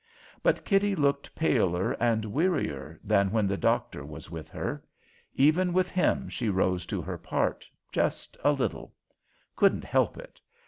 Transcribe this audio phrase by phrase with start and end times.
[0.41, 4.83] But Kitty looked paler and wearier than when the doctor was with her.
[5.35, 8.95] Even with him she rose to her part just a little;
[9.55, 10.41] couldn't help it.